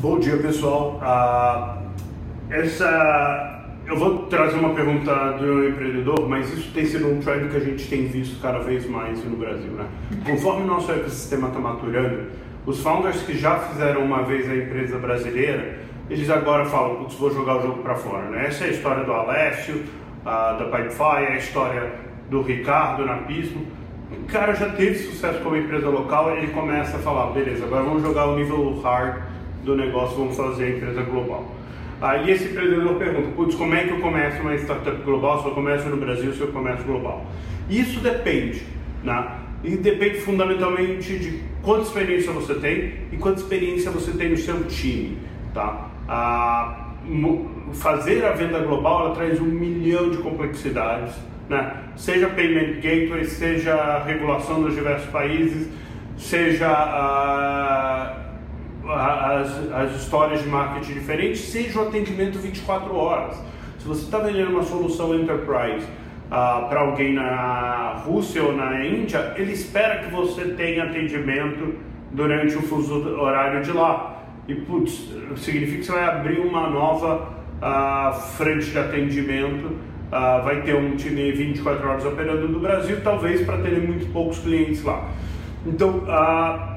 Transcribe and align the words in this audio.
Bom 0.00 0.20
dia, 0.20 0.36
pessoal. 0.36 1.00
Uh, 1.02 2.52
essa, 2.54 3.64
eu 3.84 3.96
vou 3.96 4.26
trazer 4.26 4.56
uma 4.56 4.72
pergunta 4.72 5.12
do 5.32 5.68
empreendedor, 5.68 6.28
mas 6.28 6.52
isso 6.52 6.70
tem 6.72 6.86
sido 6.86 7.08
um 7.08 7.18
trend 7.18 7.50
que 7.50 7.56
a 7.56 7.60
gente 7.60 7.84
tem 7.88 8.06
visto 8.06 8.40
cada 8.40 8.60
vez 8.60 8.88
mais 8.88 9.24
no 9.24 9.36
Brasil. 9.36 9.72
Né? 9.72 9.84
Conforme 10.24 10.62
o 10.62 10.66
nosso 10.68 10.92
ecossistema 10.92 11.48
está 11.48 11.58
maturando, 11.58 12.28
os 12.64 12.80
founders 12.80 13.22
que 13.22 13.36
já 13.36 13.58
fizeram 13.58 14.04
uma 14.04 14.22
vez 14.22 14.48
a 14.48 14.54
empresa 14.54 14.96
brasileira, 14.98 15.80
eles 16.08 16.30
agora 16.30 16.64
falam, 16.66 16.94
putz, 16.94 17.16
vou 17.16 17.34
jogar 17.34 17.56
o 17.56 17.62
jogo 17.62 17.82
para 17.82 17.96
fora. 17.96 18.30
Né? 18.30 18.46
Essa 18.46 18.66
é 18.66 18.68
a 18.68 18.70
história 18.70 19.02
do 19.02 19.12
Alessio, 19.12 19.82
uh, 20.20 20.58
da 20.60 20.64
Pipefy, 20.70 21.24
é 21.24 21.32
a 21.32 21.36
história 21.38 21.92
do 22.30 22.40
Ricardo 22.42 23.04
na 23.04 23.16
Pismo. 23.16 23.66
O 24.12 24.26
cara 24.30 24.54
já 24.54 24.68
teve 24.68 24.94
sucesso 24.94 25.40
como 25.40 25.56
empresa 25.56 25.88
local, 25.88 26.36
ele 26.36 26.46
começa 26.52 26.98
a 26.98 27.00
falar, 27.00 27.32
beleza, 27.32 27.64
agora 27.64 27.82
vamos 27.82 28.00
jogar 28.00 28.26
o 28.26 28.36
nível 28.36 28.80
hard 28.80 29.37
do 29.64 29.76
negócio, 29.76 30.16
vamos 30.16 30.36
fazer 30.36 30.64
a 30.64 30.70
empresa 30.70 31.02
global. 31.02 31.54
Aí 32.00 32.30
esse 32.30 32.44
empreendedor 32.44 32.94
pergunta, 32.94 33.28
putz, 33.34 33.54
como 33.56 33.74
é 33.74 33.84
que 33.84 33.90
eu 33.90 34.00
começo 34.00 34.40
uma 34.40 34.54
startup 34.54 35.02
global, 35.02 35.42
se 35.42 35.48
eu 35.48 35.52
começo 35.52 35.88
no 35.88 35.96
Brasil, 35.96 36.32
se 36.32 36.40
eu 36.40 36.48
começo 36.48 36.84
global? 36.84 37.26
Isso 37.68 38.00
depende, 38.00 38.62
né? 39.02 39.26
E 39.64 39.76
depende 39.76 40.20
fundamentalmente 40.20 41.18
de 41.18 41.42
quanta 41.62 41.82
experiência 41.82 42.30
você 42.32 42.54
tem 42.54 42.94
e 43.10 43.16
quanta 43.16 43.40
experiência 43.40 43.90
você 43.90 44.12
tem 44.12 44.30
no 44.30 44.36
seu 44.36 44.62
time, 44.64 45.18
tá? 45.52 45.88
Ah, 46.08 46.88
fazer 47.72 48.24
a 48.24 48.30
venda 48.30 48.60
global, 48.60 49.06
ela 49.06 49.14
traz 49.14 49.40
um 49.40 49.44
milhão 49.44 50.10
de 50.10 50.18
complexidades, 50.18 51.14
né? 51.48 51.82
Seja 51.96 52.28
payment 52.28 52.80
gateway, 52.80 53.24
seja 53.24 54.02
regulação 54.04 54.62
dos 54.62 54.74
diversos 54.74 55.10
países, 55.10 55.68
seja 56.16 56.68
a 56.68 57.67
as, 58.98 59.72
as 59.72 59.96
histórias 59.96 60.42
de 60.42 60.48
marketing 60.48 60.94
diferentes, 60.94 61.40
seja 61.40 61.78
o 61.80 61.88
atendimento 61.88 62.38
24 62.38 62.94
horas. 62.94 63.36
Se 63.78 63.86
você 63.86 64.02
está 64.02 64.18
vendendo 64.18 64.50
uma 64.50 64.62
solução 64.62 65.14
enterprise 65.14 65.86
uh, 66.26 66.68
para 66.68 66.80
alguém 66.80 67.14
na 67.14 68.02
Rússia 68.04 68.42
ou 68.42 68.56
na 68.56 68.84
Índia, 68.84 69.34
ele 69.36 69.52
espera 69.52 69.98
que 69.98 70.10
você 70.10 70.46
tenha 70.56 70.84
atendimento 70.84 71.74
durante 72.12 72.56
o 72.56 72.62
fuso 72.62 72.94
horário 73.20 73.62
de 73.62 73.72
lá. 73.72 74.24
E, 74.48 74.54
putz, 74.54 75.12
significa 75.36 75.78
que 75.78 75.84
você 75.84 75.92
vai 75.92 76.04
abrir 76.04 76.40
uma 76.40 76.68
nova 76.68 77.28
uh, 77.62 78.20
frente 78.36 78.70
de 78.70 78.78
atendimento, 78.78 79.66
uh, 79.66 80.42
vai 80.42 80.62
ter 80.62 80.74
um 80.74 80.96
time 80.96 81.30
24 81.32 81.86
horas 81.86 82.04
operando 82.04 82.48
no 82.48 82.58
Brasil, 82.58 82.98
talvez 83.04 83.44
para 83.44 83.58
ter 83.58 83.78
muito 83.78 84.10
poucos 84.12 84.38
clientes 84.38 84.82
lá. 84.82 85.06
Então, 85.68 86.02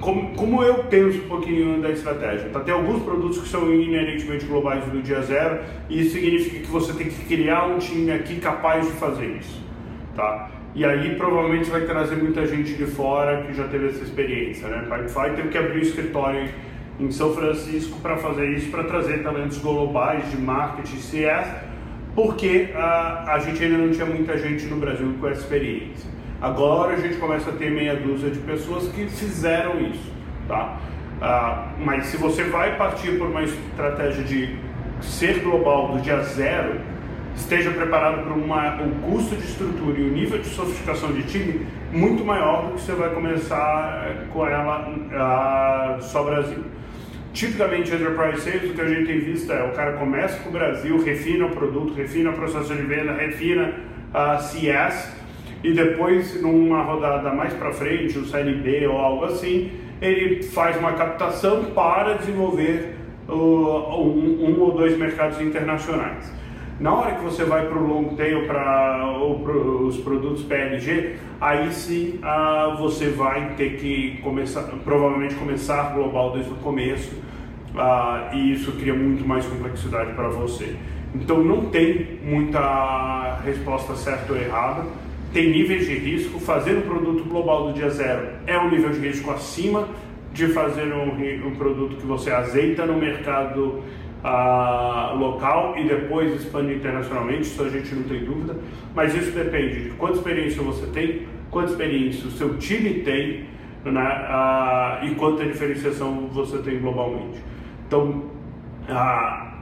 como, 0.00 0.34
como, 0.34 0.62
eu 0.62 0.84
penso 0.84 1.18
um 1.18 1.28
pouquinho 1.28 1.80
da 1.80 1.90
estratégia? 1.90 2.48
Tá? 2.50 2.60
Tem 2.60 2.74
alguns 2.74 3.02
produtos 3.02 3.38
que 3.38 3.48
são 3.48 3.72
inerentemente 3.72 4.44
globais 4.44 4.92
no 4.92 5.00
dia 5.00 5.22
zero, 5.22 5.60
e 5.88 6.00
isso 6.00 6.14
significa 6.14 6.60
que 6.60 6.70
você 6.70 6.92
tem 6.92 7.08
que 7.08 7.24
criar 7.24 7.66
um 7.66 7.78
time 7.78 8.10
aqui 8.10 8.40
capaz 8.40 8.86
de 8.86 8.92
fazer 8.94 9.36
isso. 9.38 9.62
Tá? 10.16 10.50
E 10.74 10.84
aí 10.84 11.14
provavelmente 11.14 11.70
vai 11.70 11.82
trazer 11.82 12.16
muita 12.16 12.46
gente 12.46 12.74
de 12.74 12.86
fora 12.86 13.42
que 13.42 13.54
já 13.54 13.68
teve 13.68 13.88
essa 13.88 14.02
experiência. 14.02 14.66
Né? 14.68 14.82
Pipefy 14.82 15.36
teve 15.36 15.48
que 15.48 15.58
abrir 15.58 15.78
um 15.78 15.82
escritório 15.82 16.48
em 16.98 17.10
São 17.10 17.32
Francisco 17.34 18.00
para 18.00 18.16
fazer 18.16 18.48
isso, 18.50 18.70
para 18.70 18.84
trazer 18.84 19.22
talentos 19.22 19.58
globais 19.58 20.28
de 20.30 20.36
marketing 20.36 20.96
CS, 20.96 21.48
porque 22.14 22.70
ah, 22.74 23.24
a 23.28 23.38
gente 23.38 23.62
ainda 23.62 23.78
não 23.78 23.90
tinha 23.90 24.06
muita 24.06 24.36
gente 24.36 24.66
no 24.66 24.76
Brasil 24.76 25.14
com 25.20 25.28
essa 25.28 25.40
experiência. 25.40 26.10
Agora 26.42 26.94
a 26.94 26.96
gente 26.96 27.18
começa 27.18 27.50
a 27.50 27.52
ter 27.52 27.70
meia 27.70 27.94
dúzia 27.94 28.28
de 28.28 28.40
pessoas 28.40 28.88
que 28.88 29.06
fizeram 29.06 29.80
isso, 29.80 30.12
tá? 30.48 30.76
Ah, 31.20 31.68
mas 31.78 32.06
se 32.06 32.16
você 32.16 32.42
vai 32.42 32.76
partir 32.76 33.16
por 33.16 33.28
uma 33.28 33.44
estratégia 33.44 34.24
de 34.24 34.56
ser 35.00 35.38
global 35.38 35.92
do 35.92 36.00
dia 36.00 36.20
zero, 36.24 36.80
esteja 37.36 37.70
preparado 37.70 38.24
para 38.24 38.32
uma, 38.34 38.82
o 38.82 38.90
custo 39.02 39.36
de 39.36 39.44
estrutura 39.44 40.00
e 40.00 40.02
o 40.02 40.12
nível 40.12 40.40
de 40.40 40.48
sofisticação 40.48 41.12
de 41.12 41.22
time 41.22 41.64
muito 41.92 42.24
maior 42.24 42.66
do 42.66 42.74
que 42.74 42.80
você 42.80 42.92
vai 42.92 43.10
começar 43.10 44.08
eh, 44.08 44.26
com 44.32 44.44
ela 44.44 44.92
ah, 45.12 45.98
só 46.00 46.24
Brasil. 46.24 46.64
Tipicamente, 47.32 47.94
Enterprise 47.94 48.40
Sales, 48.40 48.68
o 48.68 48.74
que 48.74 48.80
a 48.80 48.88
gente 48.88 49.06
tem 49.06 49.20
visto 49.20 49.52
é 49.52 49.62
o 49.62 49.70
cara 49.70 49.92
começa 49.92 50.40
com 50.40 50.48
o 50.48 50.52
Brasil, 50.52 51.00
refina 51.04 51.46
o 51.46 51.50
produto, 51.50 51.94
refina 51.94 52.30
o 52.30 52.32
processo 52.32 52.74
de 52.74 52.82
venda, 52.82 53.12
refina 53.12 53.74
a 54.12 54.38
CS, 54.38 55.21
e 55.62 55.72
depois, 55.72 56.40
numa 56.42 56.82
rodada 56.82 57.32
mais 57.32 57.52
para 57.54 57.72
frente, 57.72 58.18
o 58.18 58.24
CLB 58.24 58.86
ou 58.88 58.98
algo 58.98 59.24
assim, 59.26 59.70
ele 60.00 60.42
faz 60.42 60.76
uma 60.76 60.92
captação 60.92 61.66
para 61.66 62.14
desenvolver 62.14 62.96
uh, 63.28 63.32
um, 63.32 64.44
um, 64.44 64.60
ou 64.60 64.72
dois 64.72 64.98
mercados 64.98 65.40
internacionais. 65.40 66.32
Na 66.80 66.92
hora 66.92 67.14
que 67.14 67.22
você 67.22 67.44
vai 67.44 67.68
para 67.68 67.78
o 67.78 67.86
long 67.86 68.16
tail, 68.16 68.44
para 68.46 69.06
os 69.14 69.98
produtos 69.98 70.42
PLG, 70.42 71.14
aí 71.40 71.72
sim 71.72 72.18
uh, 72.18 72.76
você 72.76 73.10
vai 73.10 73.54
ter 73.56 73.76
que 73.76 74.18
começar, 74.20 74.62
provavelmente 74.82 75.36
começar 75.36 75.94
global 75.94 76.32
desde 76.32 76.50
o 76.50 76.56
começo, 76.56 77.14
uh, 77.76 78.34
e 78.34 78.52
isso 78.52 78.72
cria 78.72 78.94
muito 78.94 79.24
mais 79.24 79.46
complexidade 79.46 80.12
para 80.14 80.28
você. 80.28 80.74
Então 81.14 81.44
não 81.44 81.66
tem 81.66 82.18
muita 82.24 83.38
resposta 83.44 83.94
certa 83.94 84.32
ou 84.32 84.38
errada 84.38 84.82
tem 85.32 85.50
níveis 85.50 85.86
de 85.86 85.94
risco. 85.94 86.38
Fazer 86.40 86.76
um 86.76 86.82
produto 86.82 87.24
global 87.24 87.68
do 87.68 87.72
dia 87.72 87.90
zero 87.90 88.28
é 88.46 88.58
um 88.58 88.70
nível 88.70 88.90
de 88.90 89.00
risco 89.00 89.30
acima 89.30 89.88
de 90.32 90.48
fazer 90.48 90.92
um, 90.92 91.46
um 91.46 91.54
produto 91.56 91.96
que 91.96 92.06
você 92.06 92.30
azeita 92.30 92.86
no 92.86 92.96
mercado 92.96 93.82
uh, 94.22 95.16
local 95.16 95.74
e 95.76 95.86
depois 95.86 96.34
expande 96.34 96.74
internacionalmente, 96.74 97.42
isso 97.42 97.62
a 97.62 97.68
gente 97.68 97.94
não 97.94 98.04
tem 98.04 98.24
dúvida. 98.24 98.56
Mas 98.94 99.14
isso 99.14 99.30
depende 99.32 99.84
de 99.84 99.90
quanta 99.90 100.14
experiência 100.14 100.62
você 100.62 100.86
tem, 100.86 101.26
quanta 101.50 101.70
experiência 101.72 102.26
o 102.28 102.30
seu 102.30 102.56
time 102.56 103.00
tem 103.00 103.44
né, 103.84 104.26
uh, 104.30 105.04
e 105.04 105.14
quanta 105.16 105.44
diferenciação 105.44 106.28
você 106.32 106.58
tem 106.58 106.78
globalmente. 106.78 107.42
Então, 107.86 108.24
uh, 108.88 109.52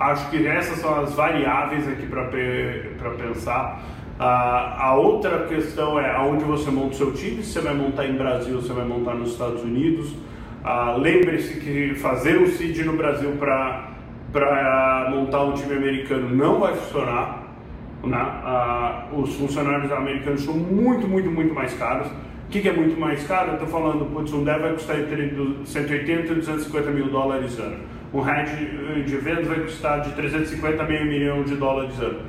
acho 0.00 0.30
que 0.30 0.46
essas 0.46 0.78
são 0.78 1.00
as 1.00 1.14
variáveis 1.14 1.86
aqui 1.88 2.06
para 2.06 3.10
pensar. 3.10 3.82
A, 4.18 4.88
a 4.88 4.94
outra 4.94 5.46
questão 5.46 5.98
é 5.98 6.14
aonde 6.14 6.44
você 6.44 6.70
monta 6.70 6.94
o 6.94 6.94
seu 6.94 7.12
time, 7.12 7.42
se 7.42 7.52
você 7.52 7.60
vai 7.60 7.74
montar 7.74 8.06
em 8.06 8.16
Brasil, 8.16 8.60
se 8.60 8.68
você 8.68 8.72
vai 8.72 8.84
montar 8.84 9.14
nos 9.14 9.32
Estados 9.32 9.62
Unidos. 9.62 10.14
Ah, 10.62 10.96
lembre-se 10.96 11.60
que 11.60 11.94
fazer 11.96 12.38
um 12.38 12.46
seed 12.46 12.78
no 12.86 12.96
Brasil 12.96 13.32
para 13.38 15.10
montar 15.10 15.42
um 15.42 15.52
time 15.52 15.74
americano 15.74 16.34
não 16.34 16.60
vai 16.60 16.74
funcionar. 16.74 17.42
Né? 18.04 18.16
Ah, 18.16 19.06
os 19.12 19.34
funcionários 19.34 19.90
americanos 19.90 20.42
são 20.42 20.54
muito, 20.54 21.08
muito, 21.08 21.30
muito 21.30 21.52
mais 21.52 21.74
caros. 21.74 22.06
O 22.06 22.50
que, 22.50 22.60
que 22.60 22.68
é 22.68 22.72
muito 22.72 22.98
mais 22.98 23.26
caro? 23.26 23.48
Eu 23.48 23.54
estou 23.54 23.68
falando, 23.68 24.04
putz, 24.12 24.32
um 24.32 24.44
dev 24.44 24.60
vai 24.60 24.72
custar 24.74 25.00
entre 25.00 25.34
180 25.64 26.32
e 26.32 26.34
250 26.36 26.90
mil 26.90 27.08
dólares 27.08 27.58
ano. 27.58 27.78
Um 28.14 28.20
head 28.20 29.04
de 29.04 29.16
vendas 29.16 29.48
vai 29.48 29.58
custar 29.58 30.00
de 30.02 30.12
350 30.12 30.80
a 30.80 30.86
meio 30.86 31.04
milhão 31.04 31.42
de 31.42 31.56
dólares 31.56 31.98
ano. 31.98 32.20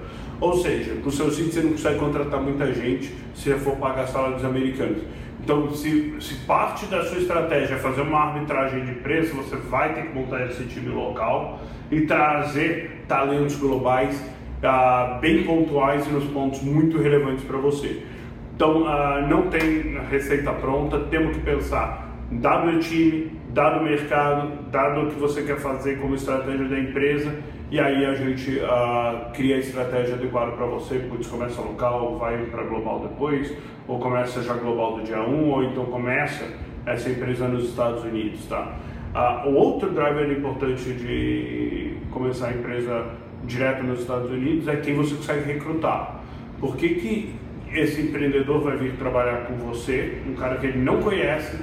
Ou 0.41 0.57
seja, 0.57 0.95
para 0.95 1.07
o 1.07 1.11
seu 1.11 1.29
sítio 1.29 1.51
você 1.51 1.61
não 1.61 1.71
consegue 1.73 1.99
contratar 1.99 2.41
muita 2.41 2.73
gente 2.73 3.13
se 3.35 3.53
for 3.53 3.77
pagar 3.77 4.07
salários 4.07 4.43
americanos. 4.43 5.03
Então, 5.43 5.69
se, 5.71 6.15
se 6.19 6.35
parte 6.45 6.87
da 6.87 7.03
sua 7.05 7.19
estratégia 7.19 7.75
é 7.75 7.77
fazer 7.77 8.01
uma 8.01 8.19
arbitragem 8.19 8.83
de 8.83 8.93
preço, 8.93 9.35
você 9.35 9.55
vai 9.57 9.93
ter 9.93 10.07
que 10.07 10.13
montar 10.15 10.47
esse 10.47 10.63
time 10.63 10.89
local 10.89 11.61
e 11.91 12.01
trazer 12.01 13.03
talentos 13.07 13.55
globais 13.55 14.19
ah, 14.63 15.19
bem 15.21 15.43
pontuais 15.43 16.07
e 16.07 16.09
nos 16.09 16.25
pontos 16.25 16.63
muito 16.63 16.97
relevantes 16.97 17.45
para 17.45 17.57
você. 17.57 18.01
Então, 18.55 18.87
ah, 18.87 19.23
não 19.29 19.49
tem 19.49 19.99
receita 20.09 20.51
pronta, 20.51 20.97
temos 21.11 21.37
que 21.37 21.43
pensar, 21.43 22.04
dado 22.31 22.69
o 22.69 22.79
time, 22.79 23.31
dado 23.53 23.81
o 23.81 23.83
mercado, 23.83 24.69
dado 24.71 25.01
o 25.01 25.07
que 25.07 25.19
você 25.19 25.43
quer 25.43 25.57
fazer 25.57 25.99
como 25.99 26.15
estratégia 26.15 26.67
da 26.67 26.79
empresa, 26.79 27.35
e 27.71 27.79
aí 27.79 28.05
a 28.05 28.13
gente 28.13 28.59
uh, 28.59 29.31
cria 29.33 29.55
a 29.55 29.59
estratégia 29.59 30.15
adequada 30.15 30.51
para 30.51 30.65
você, 30.65 30.99
putz, 30.99 31.27
começa 31.27 31.61
local, 31.61 32.17
vai 32.17 32.37
para 32.45 32.63
global 32.63 32.99
depois, 32.99 33.53
ou 33.87 33.99
começa 33.99 34.41
já 34.41 34.53
global 34.53 34.97
do 34.97 35.03
dia 35.03 35.21
1, 35.21 35.49
ou 35.49 35.63
então 35.63 35.85
começa 35.85 36.47
essa 36.85 37.09
empresa 37.09 37.47
nos 37.47 37.69
Estados 37.69 38.03
Unidos, 38.03 38.45
tá? 38.47 38.75
Uh, 39.15 39.49
o 39.49 39.53
outro 39.55 39.89
driver 39.91 40.29
importante 40.31 40.91
de 40.93 41.97
começar 42.11 42.49
a 42.49 42.51
empresa 42.51 43.05
direto 43.45 43.83
nos 43.83 44.01
Estados 44.01 44.29
Unidos 44.29 44.67
é 44.67 44.75
quem 44.77 44.93
você 44.95 45.15
consegue 45.15 45.53
recrutar. 45.53 46.19
Por 46.59 46.75
que, 46.75 46.89
que 46.95 47.35
esse 47.73 48.01
empreendedor 48.01 48.61
vai 48.61 48.77
vir 48.77 48.93
trabalhar 48.97 49.45
com 49.45 49.55
você, 49.55 50.21
um 50.27 50.33
cara 50.33 50.57
que 50.57 50.67
ele 50.67 50.79
não 50.79 51.01
conhece, 51.01 51.57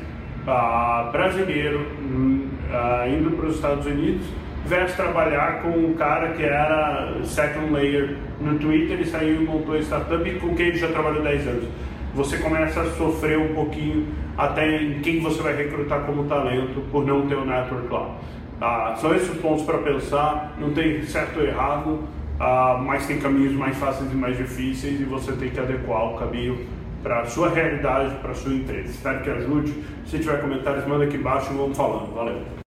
uh, 0.47 1.11
brasileiro, 1.11 1.81
uh, 1.81 3.09
indo 3.09 3.37
para 3.37 3.47
os 3.47 3.56
Estados 3.56 3.87
Unidos, 3.87 4.27
versus 4.67 4.97
trabalhar 4.97 5.62
com 5.62 5.71
um 5.71 5.94
cara 5.94 6.33
que 6.33 6.43
era 6.43 7.17
second 7.25 7.73
layer 7.73 8.17
no 8.41 8.59
Twitter 8.59 9.00
e 9.00 9.05
saiu 9.05 9.43
e 9.43 9.44
montou 9.44 9.77
startup 9.79 10.31
com 10.39 10.55
quem 10.55 10.69
ele 10.69 10.79
já 10.79 10.89
trabalhou 10.89 11.23
10 11.23 11.49
anos. 11.49 11.69
Você 12.15 12.37
começa 12.39 12.81
a 12.81 12.91
sofrer 12.93 13.39
um 13.39 13.55
pouquinho 13.55 14.06
até 14.37 14.83
em 14.83 15.00
quem 15.00 15.21
você 15.21 15.43
vai 15.43 15.56
recrutar 15.56 16.00
como 16.00 16.25
talento 16.25 16.81
por 16.91 17.06
não 17.06 17.27
ter 17.27 17.37
o 17.37 17.44
network 17.44 17.93
lá. 17.93 18.17
Ah, 18.61 18.94
são 18.97 19.15
esses 19.15 19.37
pontos 19.39 19.65
para 19.65 19.79
pensar, 19.79 20.55
não 20.59 20.71
tem 20.71 21.03
certo 21.03 21.41
ou 21.41 21.47
errado, 21.47 22.00
ah, 22.39 22.81
mas 22.85 23.06
tem 23.06 23.19
caminhos 23.19 23.55
mais 23.55 23.77
fáceis 23.77 24.12
e 24.12 24.15
mais 24.15 24.37
difíceis 24.37 25.00
e 25.00 25.05
você 25.05 25.33
tem 25.33 25.50
que 25.50 25.59
adequar 25.59 26.15
o 26.15 26.19
caminho 26.19 26.59
para 27.02 27.20
a 27.20 27.26
sua 27.26 27.49
realidade, 27.49 28.14
para 28.16 28.31
a 28.31 28.34
sua 28.34 28.52
empresa. 28.52 28.90
Espero 28.90 29.22
que 29.22 29.31
ajude. 29.31 29.84
Se 30.06 30.19
tiver 30.19 30.40
comentários, 30.40 30.87
manda 30.87 31.04
aqui 31.04 31.16
embaixo 31.16 31.52
e 31.52 31.56
vamos 31.56 31.76
falando. 31.76 32.14
Valeu! 32.14 32.62